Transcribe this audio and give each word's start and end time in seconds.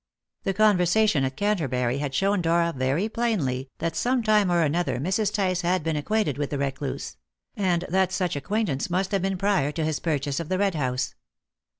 The 0.45 0.55
conversation 0.55 1.23
at 1.25 1.37
Canterbury 1.37 1.99
had 1.99 2.15
shown 2.15 2.41
Dora 2.41 2.73
very 2.75 3.07
plainly 3.07 3.69
that 3.77 3.95
some 3.95 4.23
time 4.23 4.51
or 4.51 4.63
another 4.63 4.97
Mrs. 4.97 5.31
Tice 5.31 5.61
had 5.61 5.83
been 5.83 5.95
acquainted 5.95 6.39
with 6.39 6.49
the 6.49 6.57
recluse; 6.57 7.17
and 7.55 7.85
that 7.87 8.11
such 8.11 8.35
acquaintance 8.35 8.89
must 8.89 9.11
have 9.11 9.21
been 9.21 9.37
prior 9.37 9.71
to 9.73 9.85
his 9.85 9.99
purchase 9.99 10.39
of 10.39 10.49
the 10.49 10.57
Red 10.57 10.73
House. 10.73 11.13